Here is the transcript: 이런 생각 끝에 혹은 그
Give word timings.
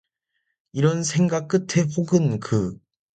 이런 0.71 1.03
생각 1.03 1.47
끝에 1.47 1.85
혹은 1.95 2.39
그 2.39 2.75